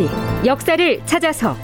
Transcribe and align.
다큐멘터리 0.00 0.08
역사를 0.46 1.00
찾아서. 1.04 1.56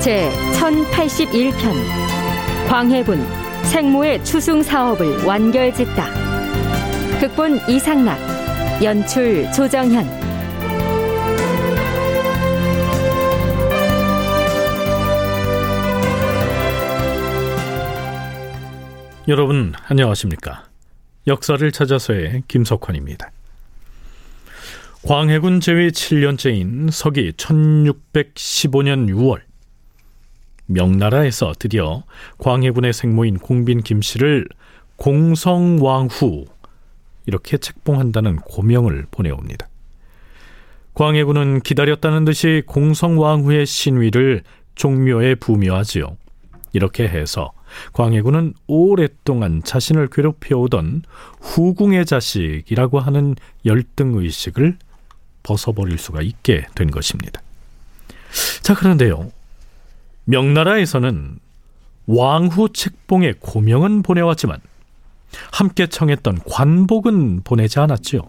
제 0.00 0.28
1081편 0.54 1.52
광해군 2.68 3.24
생모의 3.64 4.24
추승 4.24 4.62
사업을 4.62 5.24
완결짓다. 5.24 6.06
극본 7.20 7.60
이상락 7.68 8.18
연출 8.82 9.50
조정현 9.52 10.21
여러분 19.32 19.72
안녕하십니까? 19.88 20.64
역사를 21.26 21.72
찾아서의 21.72 22.42
김석환입니다. 22.48 23.30
광해군 25.06 25.60
제위 25.60 25.88
7년째인 25.88 26.90
서기 26.90 27.32
1615년 27.32 29.08
6월 29.08 29.40
명나라에서 30.66 31.54
드디어 31.58 32.02
광해군의 32.36 32.92
생모인 32.92 33.38
공빈 33.38 33.80
김씨를 33.80 34.46
공성왕후 34.96 36.44
이렇게 37.24 37.56
책봉한다는 37.56 38.36
고명을 38.36 39.06
보내옵니다. 39.10 39.66
광해군은 40.92 41.62
기다렸다는 41.62 42.26
듯이 42.26 42.64
공성왕후의 42.66 43.64
신위를 43.64 44.42
종묘에 44.74 45.36
부묘하지요. 45.36 46.18
이렇게 46.74 47.08
해서 47.08 47.54
광해군은 47.92 48.54
오랫동안 48.66 49.62
자신을 49.62 50.08
괴롭혀오던 50.08 51.02
후궁의 51.40 52.06
자식이라고 52.06 53.00
하는 53.00 53.36
열등의식을 53.64 54.78
벗어버릴 55.42 55.98
수가 55.98 56.22
있게 56.22 56.66
된 56.74 56.90
것입니다. 56.90 57.42
자, 58.62 58.74
그런데요. 58.74 59.30
명나라에서는 60.24 61.38
왕후 62.06 62.72
책봉의 62.72 63.36
고명은 63.40 64.02
보내왔지만 64.02 64.58
함께 65.50 65.86
청했던 65.86 66.40
관복은 66.48 67.42
보내지 67.42 67.78
않았지요. 67.80 68.20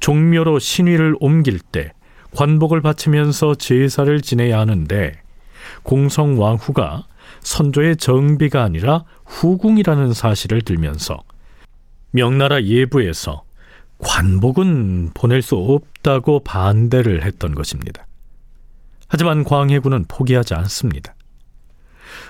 종묘로 0.00 0.58
신위를 0.58 1.16
옮길 1.20 1.58
때 1.58 1.92
관복을 2.34 2.80
바치면서 2.80 3.54
제사를 3.54 4.20
지내야 4.20 4.58
하는데 4.58 5.12
공성 5.82 6.40
왕후가 6.40 7.04
선조의 7.46 7.96
정비가 7.96 8.64
아니라 8.64 9.04
후궁이라는 9.24 10.12
사실을 10.14 10.62
들면서 10.62 11.22
명나라 12.10 12.64
예부에서 12.64 13.44
관복은 13.98 15.12
보낼 15.14 15.42
수 15.42 15.54
없다고 15.54 16.40
반대를 16.40 17.24
했던 17.24 17.54
것입니다. 17.54 18.04
하지만 19.06 19.44
광해군은 19.44 20.06
포기하지 20.08 20.54
않습니다. 20.54 21.14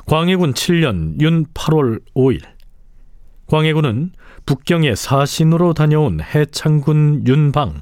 광해군 0.04 0.52
7년 0.52 1.18
윤 1.22 1.46
8월 1.46 2.02
5일 2.14 2.42
광해군은 3.46 4.12
북경의 4.44 4.96
사신으로 4.96 5.72
다녀온 5.72 6.20
해창군 6.20 7.26
윤방 7.26 7.80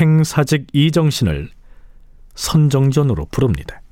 행사직 0.00 0.68
이정신을 0.72 1.50
선정전으로 2.34 3.26
부릅니다. 3.30 3.82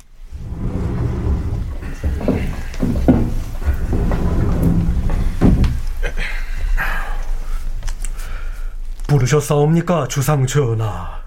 부르셨사옵니까, 9.09 10.07
주상 10.09 10.47
전하? 10.47 11.19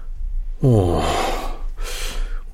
어, 0.62 1.02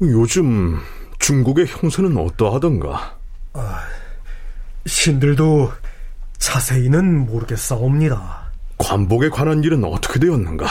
요즘 0.01 0.81
중국의 1.19 1.67
형세는 1.69 2.17
어떠하던가? 2.17 3.17
아, 3.53 3.81
신들도 4.87 5.71
자세히는 6.39 7.27
모르겠사옵니다. 7.27 8.49
관복에 8.79 9.29
관한 9.29 9.63
일은 9.63 9.85
어떻게 9.85 10.19
되었는가? 10.19 10.67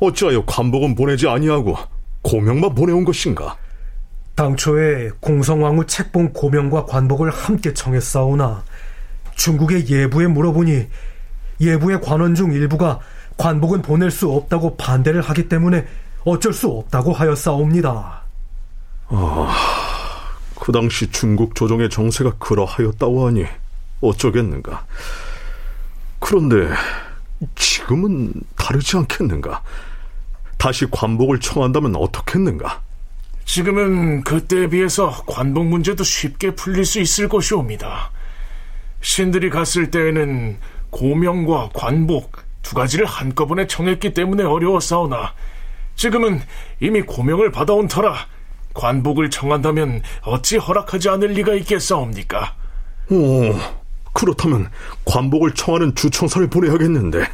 어찌하여 0.00 0.44
관복은 0.44 0.94
보내지 0.94 1.26
아니하고 1.28 1.76
고명만 2.20 2.74
보내온 2.74 3.04
것인가? 3.04 3.56
당초에 4.34 5.10
공성왕후 5.20 5.86
책봉 5.86 6.32
고명과 6.34 6.84
관복을 6.86 7.30
함께 7.30 7.72
청했사오나 7.72 8.64
중국의 9.36 9.88
예부에 9.88 10.26
물어보니 10.26 10.88
예부의 11.60 12.00
관원 12.02 12.34
중 12.34 12.52
일부가 12.52 12.98
관복은 13.36 13.82
보낼 13.82 14.10
수 14.10 14.30
없다고 14.30 14.76
반대를 14.76 15.22
하기 15.22 15.48
때문에 15.48 15.86
어쩔 16.24 16.52
수 16.52 16.68
없다고 16.68 17.12
하였사옵니다. 17.12 18.22
아, 19.08 19.56
그 20.58 20.72
당시 20.72 21.10
중국 21.10 21.54
조정의 21.54 21.90
정세가 21.90 22.38
그러하였다고 22.38 23.26
하니 23.26 23.44
어쩌겠는가. 24.00 24.84
그런데 26.18 26.68
지금은 27.56 28.32
다르지 28.56 28.96
않겠는가? 28.96 29.62
다시 30.56 30.86
관복을 30.90 31.40
청한다면 31.40 31.96
어떻겠는가? 31.96 32.80
지금은 33.44 34.22
그때에 34.22 34.68
비해서 34.68 35.10
관복 35.26 35.66
문제도 35.66 36.02
쉽게 36.04 36.54
풀릴 36.54 36.84
수 36.84 37.00
있을 37.00 37.28
것이옵니다. 37.28 38.10
신들이 39.00 39.50
갔을 39.50 39.90
때에는 39.90 40.58
고명과 40.90 41.70
관복 41.74 42.32
두 42.62 42.74
가지를 42.74 43.06
한꺼번에 43.06 43.66
청했기 43.66 44.14
때문에 44.14 44.44
어려웠사오나 44.44 45.34
지금은 45.96 46.40
이미 46.80 47.02
고명을 47.02 47.50
받아온 47.50 47.88
터라 47.88 48.26
관복을 48.74 49.30
청한다면 49.30 50.02
어찌 50.22 50.56
허락하지 50.56 51.08
않을 51.10 51.28
리가 51.28 51.54
있겠사옵니까? 51.54 52.54
오, 53.10 53.54
그렇다면 54.12 54.70
관복을 55.04 55.54
청하는 55.54 55.94
주청사를 55.94 56.48
보내야겠는데 56.48 57.24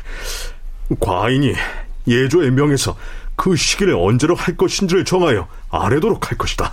과인이 0.99 1.55
예조의 2.07 2.51
명에서 2.53 2.97
그 3.37 3.55
시기를 3.55 3.95
언제로 3.95 4.35
할 4.35 4.57
것인지를 4.57 5.05
정하여 5.05 5.47
아래도록 5.71 6.31
할 6.31 6.39
것이다. 6.39 6.73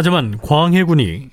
하지만 0.00 0.38
광해군이 0.38 1.28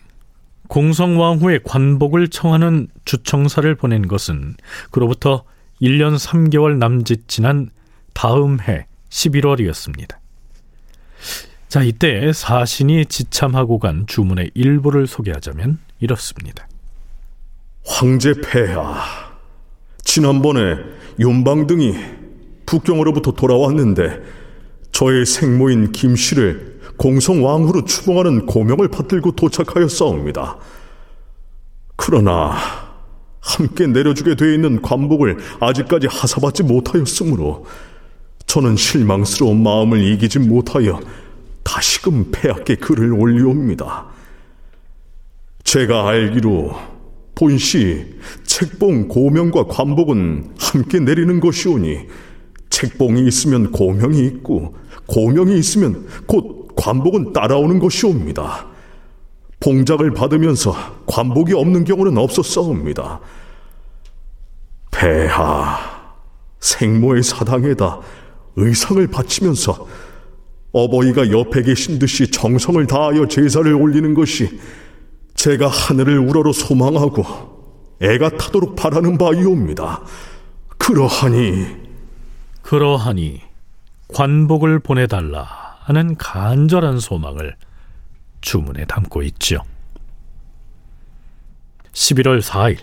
공성왕후의 0.67 1.61
관복을 1.63 2.27
청하는 2.27 2.89
주청사를 3.05 3.73
보낸 3.75 4.09
것은 4.09 4.55
그로부터 4.91 5.45
1년 5.81 6.19
3개월 6.19 6.75
남짓 6.75 7.29
지난 7.29 7.69
다음 8.13 8.59
해 8.59 8.87
11월이었습니다. 9.09 10.17
자, 11.69 11.81
이때 11.81 12.33
사신이 12.33 13.05
지참하고 13.05 13.79
간 13.79 14.05
주문의 14.05 14.51
일부를 14.53 15.07
소개하자면 15.07 15.79
이렇습니다. 16.01 16.67
황제 17.85 18.33
폐하, 18.33 19.01
지난번에 20.03 20.75
윤방 21.21 21.67
등이 21.67 21.95
북경으로부터 22.65 23.31
돌아왔는데 23.31 24.21
저의 24.91 25.25
생모인 25.25 25.93
김씨를 25.93 26.76
공성 26.97 27.45
왕후로 27.45 27.85
추봉하는 27.85 28.45
고명을 28.45 28.87
받들고 28.89 29.31
도착하였사옵니다. 29.31 30.57
그러나 31.95 32.55
함께 33.39 33.87
내려주게 33.87 34.35
되어 34.35 34.51
있는 34.51 34.81
관복을 34.81 35.37
아직까지 35.59 36.07
하사받지 36.07 36.63
못하였으므로 36.63 37.65
저는 38.45 38.75
실망스러운 38.75 39.61
마음을 39.61 40.03
이기지 40.03 40.39
못하여 40.39 40.99
다시금 41.63 42.31
폐하께 42.31 42.75
글을 42.75 43.13
올리옵니다. 43.13 44.07
제가 45.63 46.07
알기로 46.07 46.73
본시 47.35 48.15
책봉 48.45 49.09
고명과 49.09 49.65
관복은 49.65 50.55
함께 50.57 50.99
내리는 50.99 51.39
것이오니 51.39 52.07
책봉이 52.69 53.27
있으면 53.27 53.71
고명이 53.71 54.25
있고 54.25 54.75
고명이 55.07 55.57
있으면 55.59 56.07
곧 56.25 56.56
관복은 56.77 57.33
따라오는 57.33 57.79
것이옵니다. 57.79 58.67
봉작을 59.59 60.11
받으면서 60.11 60.75
관복이 61.05 61.53
없는 61.53 61.83
경우는 61.83 62.17
없었사옵니다. 62.17 63.19
폐하, 64.91 65.77
생모의 66.59 67.23
사당에다 67.23 67.99
의상을 68.55 69.05
바치면서 69.07 69.87
어버이가 70.71 71.31
옆에 71.31 71.63
계신 71.63 71.97
듯이 71.99 72.29
정성을 72.29 72.85
다하여 72.87 73.27
제사를 73.27 73.71
올리는 73.73 74.13
것이 74.13 74.59
제가 75.33 75.67
하늘을 75.67 76.19
우러러 76.19 76.51
소망하고 76.51 77.25
애가 78.01 78.37
타도록 78.37 78.75
바라는 78.75 79.17
바이옵니다. 79.17 80.01
그러하니 80.77 81.65
그러하니 82.61 83.41
관복을 84.07 84.79
보내달라 84.79 85.66
하는 85.87 86.17
간절한 86.17 86.99
소망을 86.99 87.55
주문에 88.41 88.83
담고 88.83 89.23
있죠. 89.23 89.61
11월 91.93 92.41
4일 92.41 92.79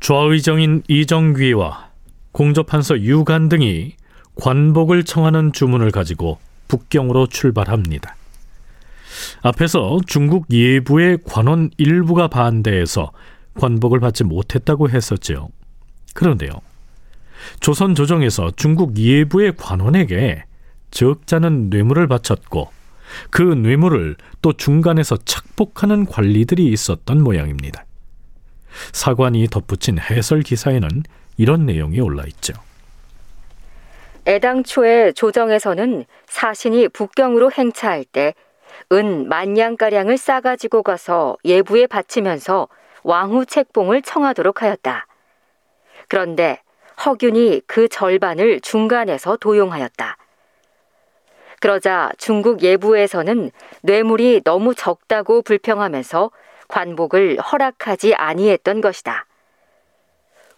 좌의정인 0.00 0.84
이정귀와 0.88 1.90
공조판서 2.32 3.00
유간 3.00 3.50
등이 3.50 3.94
관복을 4.36 5.04
청하는 5.04 5.52
주문을 5.52 5.90
가지고 5.90 6.38
북경으로 6.66 7.26
출발합니다. 7.26 8.16
앞에서 9.42 9.98
중국 10.06 10.46
예부의 10.50 11.18
관원 11.26 11.68
일부가 11.76 12.28
반대해서 12.28 13.12
관복을 13.54 14.00
받지 14.00 14.24
못했다고 14.24 14.90
했었죠. 14.90 15.48
그런데요. 16.14 16.50
조선 17.60 17.94
조정에서 17.94 18.50
중국 18.56 18.96
예부의 18.98 19.54
관원에게 19.56 20.44
적잖은 20.90 21.70
뇌물을 21.70 22.06
바쳤고 22.08 22.70
그 23.30 23.42
뇌물을 23.42 24.16
또 24.42 24.52
중간에서 24.52 25.16
착복하는 25.24 26.06
관리들이 26.06 26.66
있었던 26.66 27.22
모양입니다. 27.22 27.84
사관이 28.92 29.48
덧붙인 29.48 29.98
해설 29.98 30.42
기사에는 30.42 30.88
이런 31.36 31.66
내용이 31.66 32.00
올라 32.00 32.24
있죠. 32.26 32.52
애당초에 34.26 35.12
조정에서는 35.12 36.04
사신이 36.26 36.88
북경으로 36.88 37.50
행차할 37.50 38.04
때 38.04 38.34
은 38.92 39.28
만냥가량을 39.28 40.18
싸가지고 40.18 40.82
가서 40.82 41.36
예부에 41.44 41.86
바치면서 41.86 42.68
왕후 43.02 43.46
책봉을 43.46 44.02
청하도록 44.02 44.62
하였다. 44.62 45.06
그런데 46.08 46.60
허균이 47.04 47.62
그 47.66 47.88
절반을 47.88 48.60
중간에서 48.60 49.36
도용하였다. 49.36 50.16
그러자 51.60 52.10
중국 52.18 52.62
예부에서는 52.62 53.50
뇌물이 53.82 54.42
너무 54.44 54.74
적다고 54.74 55.42
불평하면서 55.42 56.30
관복을 56.68 57.38
허락하지 57.38 58.14
아니했던 58.14 58.80
것이다. 58.80 59.26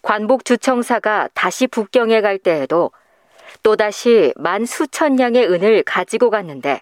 관복 0.00 0.44
주청사가 0.44 1.28
다시 1.34 1.66
북경에 1.66 2.20
갈 2.20 2.38
때에도 2.38 2.90
또다시 3.62 4.32
만 4.36 4.64
수천 4.64 5.16
냥의 5.16 5.48
은을 5.48 5.82
가지고 5.84 6.30
갔는데 6.30 6.80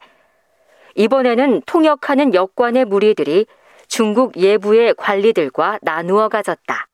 이번에는 0.94 1.62
통역하는 1.66 2.34
역관의 2.34 2.86
무리들이 2.86 3.46
중국 3.90 4.36
예부의 4.36 4.94
관리들과 4.96 5.80
나누어 5.82 6.28
가졌다. 6.28 6.86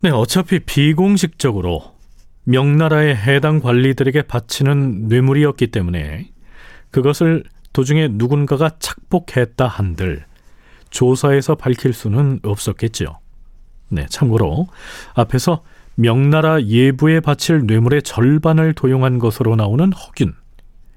네, 0.00 0.10
어차피 0.10 0.58
비공식적으로 0.58 1.94
명나라의 2.42 3.14
해당 3.14 3.60
관리들에게 3.60 4.22
바치는 4.22 5.06
뇌물이었기 5.06 5.68
때문에 5.68 6.32
그것을 6.90 7.44
도중에 7.72 8.08
누군가가 8.10 8.70
착복했다 8.80 9.64
한들 9.64 10.24
조사에서 10.90 11.54
밝힐 11.54 11.92
수는 11.92 12.40
없었겠지요. 12.42 13.20
네, 13.90 14.06
참고로 14.10 14.66
앞에서 15.14 15.62
명나라 15.94 16.60
예부에 16.62 17.20
바칠 17.20 17.66
뇌물의 17.66 18.02
절반을 18.02 18.72
도용한 18.74 19.20
것으로 19.20 19.54
나오는 19.54 19.92
허균. 19.92 20.34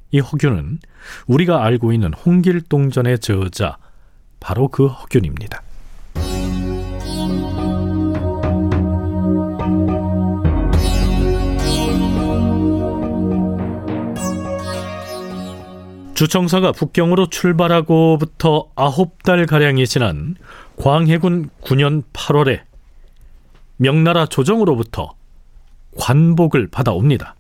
이 0.10 0.20
허균은 0.20 0.80
우리가 1.28 1.64
알고 1.64 1.94
있는 1.94 2.12
홍길동전의 2.14 3.20
저자 3.20 3.78
바로 4.44 4.68
그 4.68 4.88
허균입니다. 4.88 5.62
주청사가 16.14 16.74
북경으로 16.74 17.30
출발하고부터 17.30 18.70
아홉 18.76 19.24
달 19.24 19.46
가량이 19.46 19.88
지난 19.88 20.36
광해군 20.78 21.50
9년 21.62 22.04
8월에 22.12 22.62
명나라 23.78 24.26
조정으로부터 24.26 25.16
관복을 25.98 26.68
받아옵니다. 26.68 27.36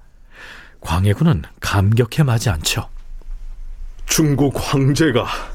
광해군은 0.79 1.43
감격해 1.59 2.23
마지 2.23 2.49
않죠. 2.49 2.89
중국 4.05 4.53
황제가 4.57 5.52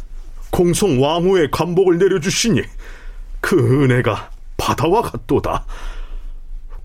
공성 0.50 1.02
왕후의 1.02 1.50
관복을 1.50 1.98
내려주시니 1.98 2.62
그 3.40 3.84
은혜가 3.84 4.30
바다와 4.56 5.02
같도다. 5.02 5.64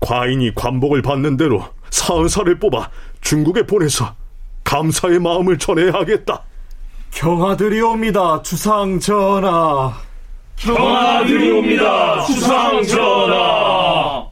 과인이 0.00 0.54
관복을 0.54 1.02
받는 1.02 1.36
대로 1.36 1.64
사은사를 1.90 2.58
뽑아 2.58 2.90
중국에 3.20 3.66
보내서 3.66 4.14
감사의 4.64 5.20
마음을 5.20 5.58
전해야 5.58 5.92
하겠다. 5.92 6.42
경하드리옵니다, 7.10 8.42
주상 8.42 8.98
전하. 8.98 9.94
경하드리옵니다, 10.56 12.24
주상 12.24 12.82
전하. 12.82 14.26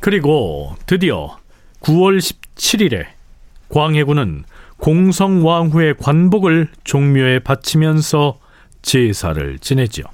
그리고 0.00 0.74
드디어 0.86 1.36
9월 1.82 2.18
17일에 2.18 3.06
광해군은 3.68 4.44
공성왕후의 4.78 5.98
관복을 5.98 6.68
종묘에 6.84 7.40
바치면서 7.40 8.38
제사를 8.82 9.58
지내지요. 9.58 10.04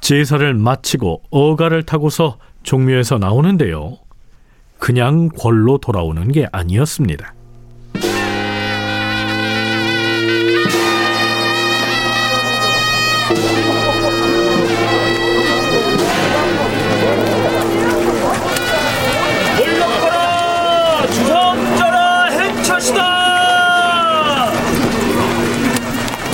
제사를 0.00 0.54
마치고 0.54 1.22
어가를 1.30 1.82
타고서 1.84 2.38
종묘에서 2.62 3.18
나오는데요. 3.18 3.98
그냥 4.78 5.28
궐로 5.36 5.78
돌아오는 5.78 6.30
게 6.30 6.46
아니었습니다. 6.52 7.34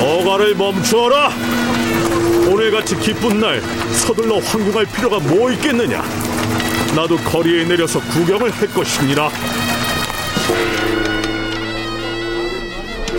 어가를 0.05 0.55
멈추어라! 0.55 1.31
오늘같이 2.53 2.95
기쁜 2.97 3.41
날 3.41 3.59
서둘러 3.91 4.37
황궁할 4.37 4.85
필요가 4.95 5.19
뭐 5.19 5.51
있겠느냐? 5.51 6.03
나도 6.95 7.17
거리에 7.17 7.65
내려서 7.65 8.01
구경을 8.01 8.51
할 8.51 8.69
것이니라. 8.69 9.31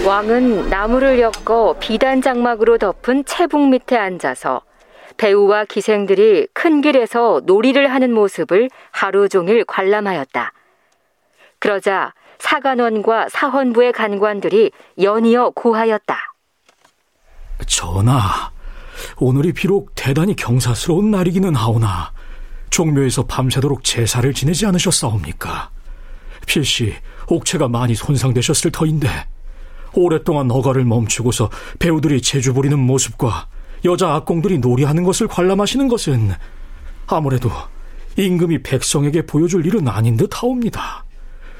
왕은 0.06 0.70
나무를 0.70 1.20
엮어 1.20 1.76
비단 1.80 2.22
장막으로 2.22 2.78
덮은 2.78 3.26
채북 3.26 3.68
밑에 3.68 3.98
앉아서 3.98 4.62
배우와 5.18 5.66
기생들이 5.66 6.48
큰 6.54 6.82
길에서 6.82 7.42
놀이를 7.46 7.92
하는 7.92 8.14
모습을 8.14 8.70
하루 8.92 9.28
종일 9.28 9.66
관람하였다. 9.66 10.54
그러자 11.58 12.14
사관원과 12.38 13.30
사헌부의 13.30 13.92
간관들이 13.92 14.70
연이어 15.02 15.50
고하였다. 15.56 16.35
전하, 17.68 18.52
오늘이 19.18 19.54
비록 19.54 19.92
대단히 19.96 20.36
경사스러운 20.36 21.12
날이기는 21.12 21.56
하오나 21.56 22.12
종묘에서 22.70 23.26
밤새도록 23.26 23.84
제사를 23.84 24.34
지내지 24.34 24.66
않으셨사옵니까? 24.66 25.70
필시 26.46 26.94
옥체가 27.28 27.68
많이 27.68 27.96
손상되셨을 27.96 28.72
터인데 28.72 29.10
오랫동안 29.94 30.52
어가를 30.52 30.84
멈추고서 30.84 31.50
배우들이 31.80 32.22
제주 32.22 32.54
부리는 32.54 32.78
모습과 32.78 33.48
여자 33.86 34.14
악공들이 34.16 34.60
놀이하는 34.60 35.04
것을 35.04 35.28
관람하시는 35.28 35.88
것은 35.88 36.34
아무래도 37.08 37.50
임금이 38.18 38.64
백성에게 38.64 39.26
보여줄 39.26 39.66
일은 39.66 39.88
아닌 39.88 40.18
듯 40.18 40.42
하옵니다. 40.42 41.06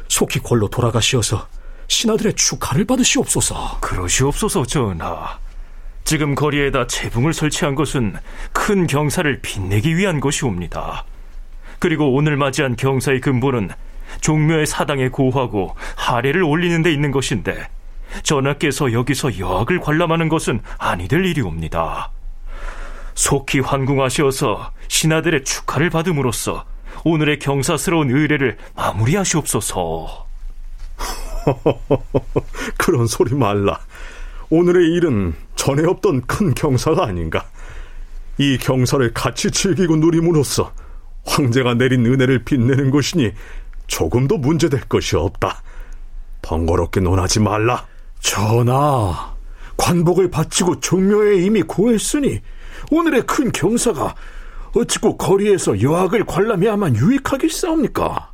속히 0.08 0.40
궐로 0.40 0.68
돌아가시어서 0.70 1.48
신하들의 1.88 2.34
축하를 2.34 2.86
받으시옵소서. 2.86 3.80
그러시옵소서 3.82 4.66
전하. 4.66 5.38
지금 6.06 6.36
거리에다 6.36 6.86
채붕을 6.86 7.34
설치한 7.34 7.74
것은 7.74 8.16
큰 8.54 8.86
경사를 8.86 9.40
빛내기 9.42 9.98
위한 9.98 10.20
것이옵니다. 10.20 11.04
그리고 11.80 12.14
오늘 12.14 12.38
맞이한 12.38 12.76
경사의 12.76 13.22
근본은 13.22 13.72
종묘의 14.22 14.68
사당에 14.68 15.10
고하고 15.10 15.76
하례를 15.96 16.44
올리는 16.44 16.82
데 16.84 16.94
있는 16.94 17.10
것인데 17.12 17.68
전하께서 18.22 18.94
여기서 18.94 19.40
여학을 19.40 19.80
관람하는 19.80 20.30
것은 20.30 20.62
아니 20.78 21.08
될 21.08 21.26
일이옵니다. 21.26 22.12
속히 23.16 23.62
환궁하시어서 23.62 24.72
신하들의 24.88 25.44
축하를 25.44 25.90
받음으로써 25.90 26.66
오늘의 27.04 27.40
경사스러운 27.40 28.12
의례를 28.12 28.58
마무리하시옵소서. 28.76 30.28
그런 32.78 33.08
소리 33.08 33.34
말라. 33.34 33.80
오늘의 34.50 34.92
일은 34.94 35.34
전에 35.66 35.84
없던 35.84 36.22
큰 36.28 36.54
경사가 36.54 37.08
아닌가. 37.08 37.44
이 38.38 38.56
경사를 38.60 39.12
같이 39.16 39.50
즐기고 39.50 39.96
누림으로써 39.96 40.72
황제가 41.26 41.74
내린 41.74 42.06
은혜를 42.06 42.46
빛내는 42.46 42.92
것이니 42.92 43.32
조금도 43.88 44.38
문제될 44.38 44.82
것이 44.82 45.16
없다. 45.16 45.64
번거롭게 46.44 47.00
논하지 47.00 47.40
말라. 47.40 47.84
전하, 48.20 49.34
관복을 49.76 50.30
바치고 50.30 50.82
종묘에 50.82 51.38
이미 51.42 51.64
고했으니 51.64 52.42
오늘의 52.92 53.24
큰 53.24 53.52
경사가 53.52 54.14
어찌고 54.76 55.18
거리에서 55.18 55.82
여학을 55.82 56.26
관람해야만 56.26 56.96
유익하겠사옵니까? 56.96 58.34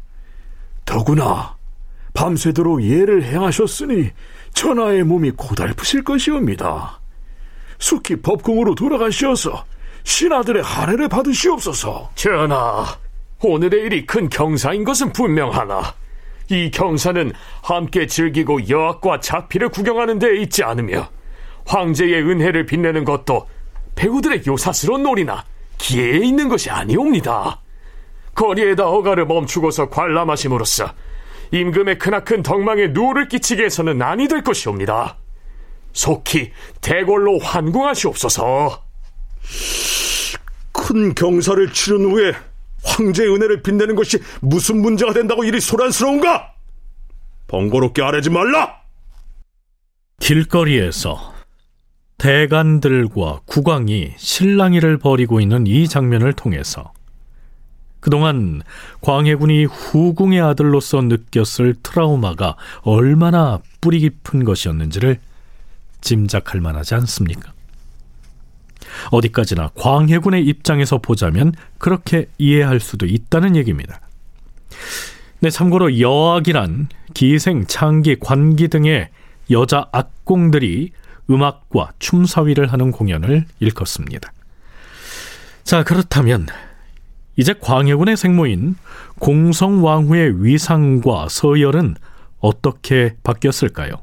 더구나 0.84 1.56
밤새도록 2.14 2.84
예를 2.84 3.24
행하셨으니 3.24 4.12
전하의 4.54 5.06
몸이 5.06 5.32
고달프실 5.32 6.04
것이옵니다. 6.04 7.01
숙히 7.82 8.16
법궁으로 8.16 8.76
돌아가시어서 8.76 9.66
신하들의 10.04 10.64
할애를 10.64 11.10
받으시옵소서. 11.10 12.12
전하, 12.16 12.86
오늘의 13.44 13.82
일이 13.82 14.06
큰 14.06 14.30
경사인 14.30 14.84
것은 14.84 15.12
분명하나 15.12 15.94
이 16.50 16.70
경사는 16.72 17.34
함께 17.64 18.06
즐기고 18.08 18.70
여학과 18.70 19.20
자피를 19.20 19.70
구경하는 19.70 20.20
데 20.20 20.38
있지 20.42 20.64
않으며 20.64 21.10
황제의 21.66 22.22
은혜를 22.22 22.66
빛내는 22.68 23.04
것도 23.04 23.48
배우들의 23.96 24.44
요사스러운 24.48 25.04
놀이나 25.04 25.44
기회에 25.78 26.20
있는 26.20 26.50
것이 26.50 26.70
아니옵니다. 26.70 27.62
거리에다 28.36 28.88
어가를 28.88 29.26
멈추고서 29.26 29.90
관람하심으로써 29.90 30.92
임금의 31.52 31.98
크나큰 31.98 32.44
덕망에 32.44 32.88
누를 32.90 33.28
끼치게 33.28 33.66
해서는 33.66 34.02
아니 34.02 34.28
될 34.28 34.44
것이옵니다. 34.44 35.18
속히 35.94 36.52
대궐로 36.82 37.40
환궁하시옵소서. 37.40 38.84
큰 40.72 41.14
경사를 41.14 41.72
치른 41.74 42.12
후에 42.12 42.34
황제의 42.84 43.34
은혜를 43.34 43.62
빛내는 43.62 43.96
것이 43.96 44.18
무슨 44.42 44.82
문제가 44.82 45.14
된다고 45.14 45.44
이리 45.44 45.60
소란스러운가? 45.60 46.54
번거롭게 47.48 48.02
아뢰지 48.02 48.30
말라! 48.30 48.82
길거리에서 50.20 51.34
대간들과 52.18 53.42
국왕이 53.46 54.14
실랑이를 54.18 54.98
벌이고 55.00 55.40
있는 55.40 55.66
이 55.66 55.88
장면을 55.88 56.34
통해서 56.34 56.94
그동안 58.00 58.62
광해군이 59.02 59.66
후궁의 59.66 60.42
아들로서 60.42 61.02
느꼈을 61.02 61.76
트라우마가 61.82 62.58
얼마나 62.82 63.60
뿌리 63.80 64.00
깊은 64.00 64.44
것이었는지를 64.44 65.20
짐작할 66.02 66.60
만하지 66.62 66.96
않습니까? 66.96 67.54
어디까지나 69.12 69.72
광해군의 69.76 70.46
입장에서 70.46 70.98
보자면 70.98 71.54
그렇게 71.78 72.28
이해할 72.38 72.80
수도 72.80 73.06
있다는 73.06 73.56
얘기입니다. 73.56 74.02
네, 75.40 75.50
참고로 75.50 76.00
여악이란 76.00 76.90
기생, 77.14 77.66
창기, 77.66 78.18
관기 78.20 78.68
등의 78.68 79.10
여자 79.50 79.88
악공들이 79.92 80.92
음악과 81.30 81.94
춤사위를 82.00 82.72
하는 82.72 82.92
공연을 82.92 83.46
일컫습니다. 83.60 84.32
자, 85.64 85.84
그렇다면 85.84 86.48
이제 87.38 87.54
광해군의 87.54 88.18
생모인 88.18 88.76
공성왕후의 89.20 90.44
위상과 90.44 91.28
서열은 91.30 91.96
어떻게 92.40 93.16
바뀌었을까요? 93.24 93.94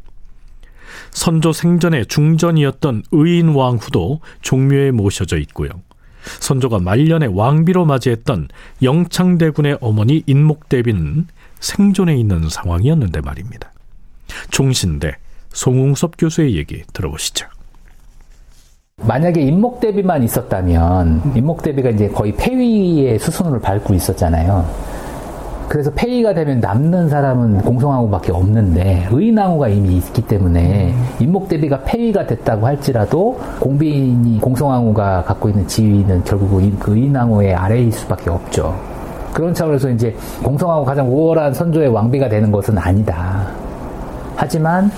선조 1.11 1.53
생전의 1.53 2.07
중전이었던 2.07 3.05
의인왕후도 3.11 4.21
종묘에 4.43 4.91
모셔져 4.91 5.39
있고요. 5.39 5.71
선조가 6.41 6.81
말년에 6.81 7.27
왕비로 7.27 7.85
맞이했던 7.87 8.49
영창대군의 8.83 9.79
어머니 9.81 10.23
인목대비는 10.27 11.27
생존해 11.61 12.17
있는 12.17 12.49
상황이었는데 12.49 13.21
말입니다. 13.21 13.73
종신대 14.51 15.17
송웅섭 15.53 16.15
교수의 16.19 16.57
얘기 16.57 16.83
들어보시죠. 16.93 17.47
만약에 19.01 19.41
인목대비만 19.41 20.25
있었다면 20.25 21.37
인목대비가 21.37 21.91
이제 21.91 22.09
거의 22.09 22.35
폐위의 22.35 23.19
수순을 23.19 23.61
밟고 23.61 23.95
있었잖아요. 23.95 24.98
그래서 25.69 25.91
폐위가 25.95 26.33
되면 26.33 26.61
남는 26.61 27.11
사람은 27.11 27.61
공성왕후밖에 27.61 28.33
없는데 28.33 29.09
의인왕후가 29.11 29.69
이미 29.69 29.97
있기 29.99 30.23
때문에 30.23 30.95
인목대비가 31.21 31.83
폐위가 31.83 32.27
됐다고 32.27 32.67
할지라도 32.67 33.39
공비인이 33.61 34.41
공성왕후가 34.41 35.25
갖고 35.25 35.51
있는 35.51 35.67
지위는 35.67 36.25
결국 36.25 36.63
그 36.81 36.97
의인왕후의 36.97 37.55
아래일 37.55 37.93
수밖에 37.93 38.31
없죠. 38.31 38.75
그런 39.35 39.53
차원에서 39.53 39.91
이제 39.91 40.17
공성왕후 40.43 40.87
가장 40.87 41.07
우월한 41.07 41.53
선조의 41.53 41.89
왕비가 41.89 42.31
되는 42.31 42.51
것은 42.51 42.79
아니다. 42.79 43.47
하지만 44.37 44.91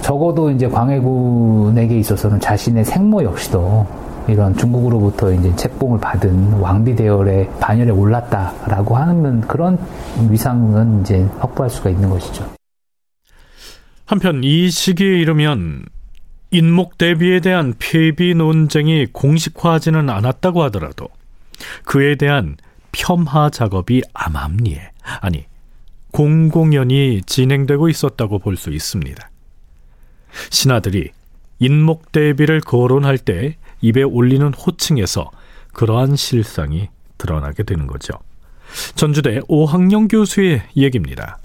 적어도 0.00 0.50
이제 0.50 0.68
광해군에게 0.68 1.98
있어서는 1.98 2.40
자신의 2.40 2.84
생모 2.84 3.22
역시도 3.22 3.86
이런 4.28 4.56
중국으로부터 4.56 5.32
이제 5.32 5.54
책봉을 5.56 6.00
받은 6.00 6.54
왕비 6.54 6.96
대열의 6.96 7.50
반열에 7.60 7.90
올랐다라고 7.90 8.96
하는 8.96 9.40
그런 9.42 9.78
위상은 10.30 11.02
이제 11.02 11.22
확보할 11.38 11.70
수가 11.70 11.90
있는 11.90 12.10
것이죠. 12.10 12.48
한편 14.04 14.42
이 14.44 14.70
시기에 14.70 15.18
이르면 15.18 15.84
인목 16.50 16.96
대비에 16.96 17.40
대한 17.40 17.74
폐비 17.78 18.34
논쟁이 18.34 19.06
공식화하지는 19.06 20.08
않았다고 20.08 20.62
하더라도 20.64 21.08
그에 21.84 22.14
대한 22.14 22.56
폄하 22.92 23.50
작업이 23.50 24.02
암암리에 24.14 24.80
아니 25.20 25.44
공공연히 26.12 27.20
진행되고 27.26 27.88
있었다고 27.88 28.38
볼 28.38 28.56
수 28.56 28.70
있습니다. 28.70 29.30
신하들이 30.50 31.10
인목 31.58 32.12
대비를 32.12 32.60
거론할 32.60 33.18
때 33.18 33.56
입에 33.80 34.02
올리는 34.02 34.52
호칭에서 34.52 35.30
그러한 35.72 36.16
실상이 36.16 36.88
드러나게 37.18 37.62
되는 37.62 37.86
거죠. 37.86 38.14
전주대 38.94 39.40
오학영 39.48 40.08
교수의 40.08 40.62
얘기입니다. 40.76 41.38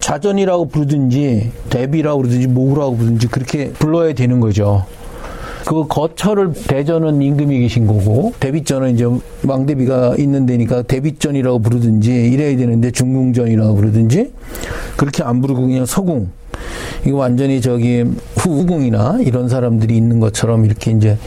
자전이라고 0.00 0.68
부르든지 0.68 1.52
대비라고 1.68 2.22
그러든지 2.22 2.48
모후라고 2.48 2.96
부르든지 2.96 3.28
그렇게 3.28 3.70
불러야 3.72 4.14
되는 4.14 4.40
거죠. 4.40 4.86
그 5.66 5.86
거처를 5.86 6.52
대전은 6.54 7.20
임금이 7.20 7.60
계신 7.60 7.86
거고 7.86 8.32
대비전은 8.40 8.94
이제 8.94 9.04
왕대비가 9.46 10.16
있는 10.18 10.46
데니까 10.46 10.82
대비전이라고 10.82 11.58
부르든지 11.60 12.10
이래야 12.10 12.56
되는데 12.56 12.90
중궁전이라고 12.90 13.74
부르든지 13.74 14.32
그렇게 14.96 15.22
안 15.22 15.40
부르고 15.40 15.66
그냥 15.66 15.84
서궁 15.84 16.30
이거 17.06 17.16
완전히 17.16 17.60
저기 17.60 18.04
후궁이나 18.36 19.18
이런 19.22 19.48
사람들이 19.48 19.96
있는 19.96 20.20
것처럼 20.20 20.64
이렇게 20.64 20.90
이제 20.90 21.18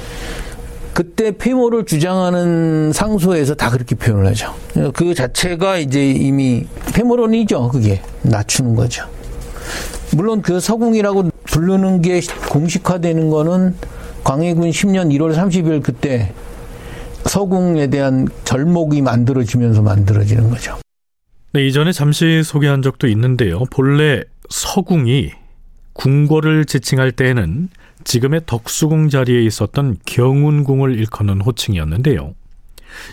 그때 0.94 1.32
폐모를 1.32 1.86
주장하는 1.86 2.92
상소에서 2.94 3.56
다 3.56 3.72
그렇게 3.72 3.96
표현을 3.96 4.28
하죠. 4.28 4.54
그 4.94 5.16
자체가 5.16 5.78
이제 5.78 6.12
이미 6.12 6.68
폐모론이죠. 6.94 7.70
그게 7.70 8.02
낮추는 8.22 8.76
거죠. 8.76 9.06
물론 10.16 10.44
그 10.44 10.60
서궁이라고 10.60 11.30
부르는 11.46 12.04
게 12.04 12.22
공식화되는 12.50 13.30
거는 13.32 13.76
광해군 14.24 14.70
10년 14.70 15.12
1월 15.18 15.36
30일 15.36 15.82
그때 15.82 16.32
서궁에 17.26 17.88
대한 17.88 18.28
절목이 18.44 19.02
만들어지면서 19.02 19.82
만들어지는 19.82 20.52
거죠. 20.52 20.78
네, 21.54 21.66
이전에 21.68 21.92
잠시 21.92 22.44
소개한 22.44 22.82
적도 22.82 23.08
있는데요. 23.08 23.64
본래 23.72 24.24
서궁이 24.50 25.32
궁궐을 25.94 26.66
지칭할 26.66 27.12
때에는 27.12 27.70
지금의 28.04 28.42
덕수궁 28.46 29.10
자리에 29.10 29.42
있었던 29.44 29.98
경운궁을 30.06 30.98
일컫는 30.98 31.42
호칭이었는데요. 31.42 32.36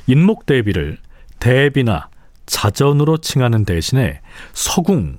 인목 0.07 0.47
대비를 0.47 0.99
대비나 1.39 2.09
자전으로 2.47 3.19
칭하는 3.19 3.65
대신에 3.65 4.21
서궁 4.53 5.19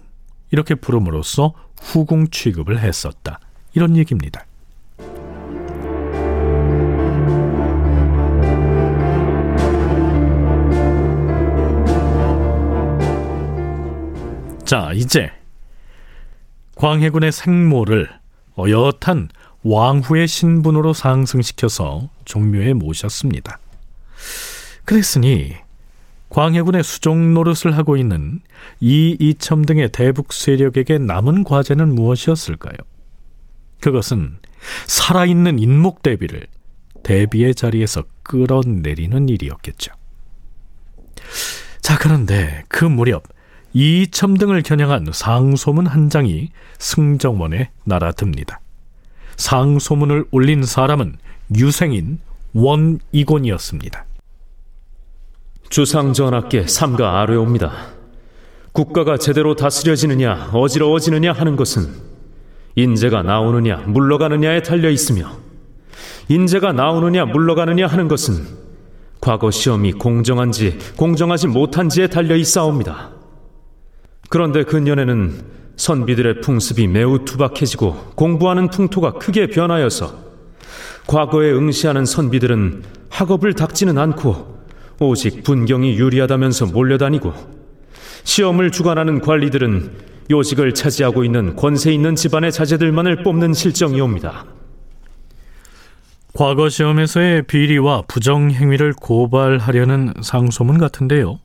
이렇게 0.51 0.75
부름으로써 0.75 1.53
후궁 1.81 2.27
취급을 2.29 2.79
했었다. 2.79 3.39
이런 3.73 3.95
얘기입니다. 3.95 4.45
자, 14.65 14.91
이제 14.93 15.31
광해군의 16.81 17.31
생모를 17.31 18.09
어엿한 18.57 19.29
왕후의 19.61 20.27
신분으로 20.27 20.93
상승시켜서 20.93 22.09
종묘에 22.25 22.73
모셨습니다. 22.73 23.59
그랬으니 24.83 25.53
광해군의 26.29 26.83
수종 26.83 27.35
노릇을 27.35 27.77
하고 27.77 27.97
있는 27.97 28.39
이 28.79 29.15
이첨 29.19 29.63
등의 29.63 29.91
대북 29.91 30.33
세력에게 30.33 30.97
남은 30.97 31.43
과제는 31.43 31.93
무엇이었을까요? 31.93 32.77
그것은 33.79 34.39
살아있는 34.87 35.59
인목 35.59 36.01
대비를 36.01 36.47
대비의 37.03 37.53
자리에서 37.53 38.05
끌어내리는 38.23 39.29
일이었겠죠. 39.29 39.93
자, 41.81 41.99
그런데 41.99 42.63
그 42.69 42.85
무렵 42.85 43.21
이첨 43.73 44.37
등을 44.37 44.61
겨냥한 44.63 45.07
상소문 45.11 45.87
한 45.87 46.09
장이 46.09 46.49
승정원에 46.79 47.69
날아듭니다. 47.85 48.59
상소문을 49.37 50.25
올린 50.31 50.63
사람은 50.63 51.15
유생인 51.57 52.19
원이곤이었습니다. 52.53 54.05
주상 55.69 56.13
전하께 56.13 56.67
삼가 56.67 57.21
아뢰옵니다. 57.21 57.71
국가가 58.73 59.17
제대로 59.17 59.55
다스려지느냐 59.55 60.51
어지러워지느냐 60.53 61.31
하는 61.31 61.55
것은 61.55 61.89
인재가 62.75 63.23
나오느냐 63.23 63.77
물러가느냐에 63.87 64.61
달려 64.63 64.89
있으며 64.89 65.31
인재가 66.29 66.71
나오느냐 66.71 67.25
물러가느냐 67.25 67.87
하는 67.87 68.07
것은 68.07 68.45
과거 69.19 69.51
시험이 69.51 69.93
공정한지 69.93 70.77
공정하지 70.97 71.47
못한지에 71.47 72.07
달려 72.07 72.35
있사옵니다. 72.35 73.20
그런데 74.31 74.63
근년에는 74.63 75.43
선비들의 75.75 76.39
풍습이 76.39 76.87
매우 76.87 77.25
투박해지고 77.25 78.13
공부하는 78.15 78.69
풍토가 78.69 79.15
크게 79.15 79.47
변하여서 79.47 80.15
과거에 81.05 81.51
응시하는 81.51 82.05
선비들은 82.05 82.83
학업을 83.09 83.55
닥지는 83.55 83.97
않고 83.97 84.63
오직 85.01 85.43
분경이 85.43 85.97
유리하다면서 85.97 86.67
몰려다니고 86.67 87.33
시험을 88.23 88.71
주관하는 88.71 89.19
관리들은 89.19 89.91
요직을 90.29 90.75
차지하고 90.75 91.25
있는 91.25 91.57
권세 91.57 91.91
있는 91.91 92.15
집안의 92.15 92.53
자제들만을 92.53 93.23
뽑는 93.23 93.53
실정이옵니다. 93.53 94.45
과거 96.33 96.69
시험에서의 96.69 97.47
비리와 97.47 98.03
부정 98.07 98.49
행위를 98.49 98.93
고발하려는 98.93 100.13
상소문 100.21 100.77
같은데요. 100.77 101.39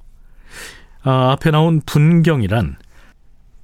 아, 1.09 1.31
앞에 1.31 1.53
나온 1.53 1.81
분경이란 1.87 2.79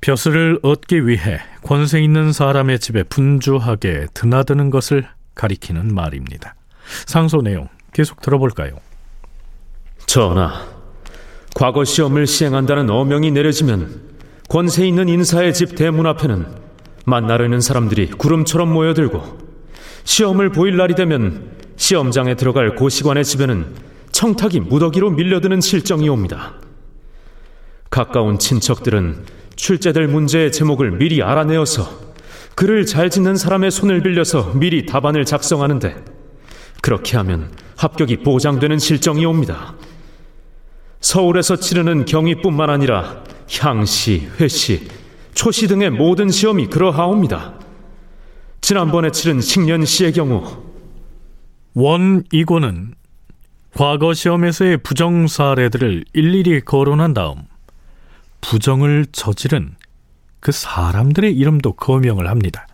벼슬을 0.01 0.61
얻기 0.63 1.09
위해 1.09 1.41
권세 1.65 2.01
있는 2.01 2.33
사람의 2.33 2.79
집에 2.79 3.03
분주하게 3.03 4.07
드나드는 4.15 4.71
것을 4.71 5.09
가리키는 5.35 5.93
말입니다. 5.93 6.55
상소 7.07 7.43
내용 7.43 7.69
계속 7.93 8.21
들어볼까요? 8.21 8.77
전하, 10.07 10.53
과거 11.57 11.85
시험을 11.85 12.29
시행한다는 12.29 12.89
어명이 12.91 13.33
내려지면 13.33 14.03
권세 14.49 14.87
있는 14.87 15.09
인사의 15.09 15.53
집 15.53 15.75
대문 15.75 16.07
앞에는 16.07 16.47
만나려는 17.07 17.61
사람들이 17.61 18.11
구름처럼 18.11 18.73
모여들고 18.73 19.39
시험을 20.05 20.53
보일 20.53 20.77
날이 20.77 20.95
되면 20.95 21.51
시험장에 21.75 22.37
들어갈 22.37 22.77
고시관의 22.77 23.25
집에는 23.25 23.75
청탁이 24.13 24.61
무더기로 24.61 25.11
밀려드는 25.11 25.61
실정이 25.61 26.09
옵니다. 26.09 26.55
가까운 27.93 28.39
친척들은 28.39 29.27
출제될 29.55 30.09
문제의 30.09 30.51
제목을 30.51 30.93
미리 30.93 31.23
알아내어서 31.23 31.87
글을 32.55 32.87
잘 32.87 33.11
짓는 33.11 33.37
사람의 33.37 33.71
손을 33.71 34.03
빌려서 34.03 34.55
미리 34.55 34.87
답안을 34.87 35.27
작성하는데 35.27 36.03
그렇게 36.81 37.19
하면 37.19 37.53
합격이 37.77 38.23
보장되는 38.23 38.79
실정이 38.79 39.27
옵니다. 39.27 39.75
서울에서 41.00 41.57
치르는 41.57 42.07
경위뿐만 42.07 42.71
아니라 42.71 43.25
향시, 43.61 44.26
회시, 44.41 44.89
초시 45.35 45.69
등의 45.69 45.91
모든 45.91 46.31
시험이 46.31 46.69
그러하옵니다. 46.69 47.55
지난번에 48.63 49.11
치른 49.11 49.43
식년시의 49.43 50.15
경우 50.15 50.65
원 51.75 52.25
이고는 52.33 52.95
과거 53.75 54.15
시험에서의 54.15 54.78
부정 54.78 55.26
사례들을 55.26 56.05
일일이 56.15 56.63
거론한 56.63 57.13
다음 57.13 57.51
부정을 58.43 59.07
저지른 59.13 59.75
그 60.41 60.52
사람들의 60.52 61.33
이름도 61.35 61.73
거명을 61.73 62.28
합니다. 62.28 62.67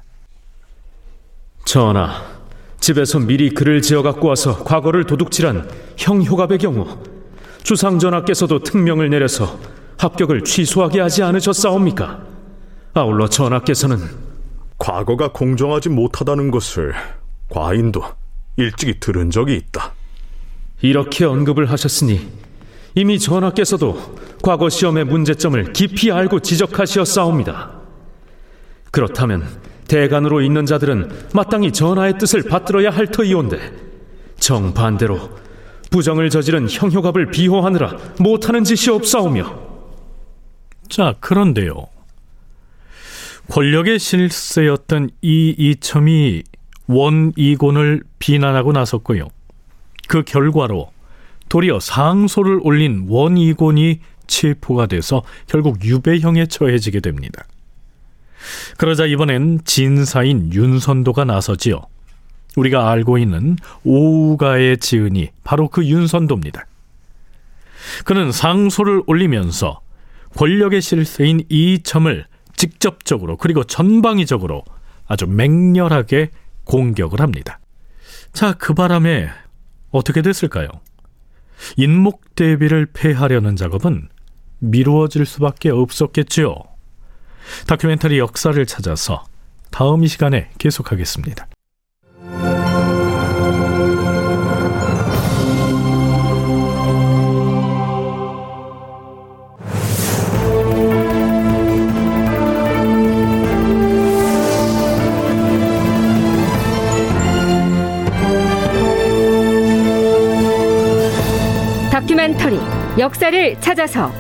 전하, 1.65 2.25
집에서 2.81 3.21
미리 3.21 3.51
글을 3.51 3.83
지어 3.83 4.03
갖고 4.03 4.27
와서 4.29 4.65
과거를 4.65 5.05
도둑질한 5.05 5.71
형효갑의 5.97 6.59
경우 6.59 6.99
주상 7.63 7.99
전하께서도 7.99 8.61
특명을 8.61 9.11
내려서 9.11 9.61
합격을 9.99 10.45
취소하게 10.45 11.01
하지 11.01 11.23
않으셨사옵니까? 11.23 12.23
아울러 12.95 13.29
전하께서는 13.29 13.99
과거가 14.79 15.33
공정하지 15.33 15.91
못하다는 15.91 16.51
것을 16.51 16.95
과인도 17.51 18.03
일찍이 18.57 18.99
들은 19.01 19.31
적이 19.31 19.57
있다. 19.57 19.93
이렇게 20.81 21.25
언급을 21.25 21.71
하셨으니 21.71 22.29
이미 22.95 23.19
전하께서도 23.19 24.17
과거 24.43 24.69
시험의 24.69 25.05
문제점을 25.05 25.73
깊이 25.73 26.11
알고 26.11 26.41
지적하시었사옵니다. 26.41 27.73
그렇다면 28.91 29.47
대간으로 29.87 30.41
있는 30.41 30.67
자들은 30.67 31.11
마땅히 31.35 31.73
전하의 31.73 32.19
뜻을 32.19 32.45
받들어야 32.45 32.91
할 32.91 33.07
터이온데 33.07 33.73
정반대로 34.39 35.31
부정을 35.91 36.31
저지른 36.31 36.69
형효갑을 36.69 37.31
비호하느라 37.31 37.97
못하는 38.19 38.65
짓이 38.65 38.95
없사오며. 38.95 39.69
자 40.89 41.15
그런데요. 41.21 41.87
권력의 43.51 43.99
실세였던 43.99 45.11
이 45.23 45.55
이첨이 45.57 46.43
원이곤을 46.87 48.03
비난하고 48.19 48.73
나섰고요. 48.73 49.29
그 50.07 50.23
결과로 50.23 50.91
도리어 51.49 51.81
상소를 51.81 52.61
올린 52.63 53.07
원이곤이 53.09 54.01
체포가 54.27 54.87
돼서 54.87 55.23
결국 55.47 55.85
유배형에 55.85 56.47
처해지게 56.47 57.01
됩니다. 57.01 57.45
그러자 58.77 59.07
이번엔 59.07 59.61
진사인 59.65 60.53
윤선도가 60.53 61.25
나서지요. 61.25 61.81
우리가 62.57 62.91
알고 62.91 63.19
있는 63.19 63.57
오우가의 63.85 64.79
지은이 64.79 65.31
바로 65.45 65.69
그 65.69 65.85
윤선도입니다. 65.85 66.67
그는 68.05 68.33
상소를 68.33 69.03
올리면서 69.07 69.81
권력의 70.37 70.83
실세인 70.83 71.45
이첨을 71.49 72.27
직접적으로 72.57 73.37
그리고 73.37 73.65
전방위적으로 73.65 74.65
아주 75.07 75.27
맹렬하게 75.27 76.31
공격을 76.65 77.21
합니다. 77.21 77.61
자, 78.33 78.53
그 78.53 78.75
바람에 78.75 79.31
어떻게 79.91 80.21
됐을까요? 80.23 80.69
인목 81.77 82.35
대비를 82.35 82.87
폐하려는 82.93 83.57
작업은 83.57 84.09
미루어질 84.59 85.27
수밖에 85.27 85.71
없었겠지요. 85.71 86.55
다큐멘터리 87.67 88.19
역사를 88.19 88.65
찾아서 88.67 89.25
다음 89.71 90.05
이 90.05 90.09
시간에 90.09 90.51
계속하겠습니다. 90.59 91.49
다큐멘터리 112.29 112.59
역사를 112.99 113.61
찾아서 113.61 114.13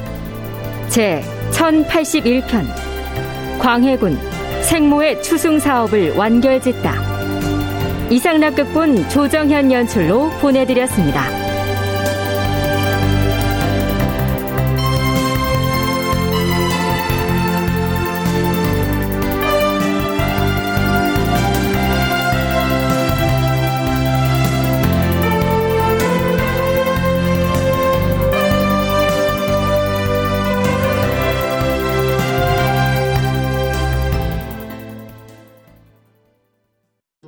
제 0.88 1.22
1081편 1.50 3.58
광해군 3.58 4.18
생모의 4.62 5.22
추승 5.22 5.58
사업을 5.58 6.16
완결짓다. 6.16 8.08
이상락극본 8.10 9.10
조정현 9.10 9.72
연출로 9.72 10.30
보내드렸습니다. 10.40 11.37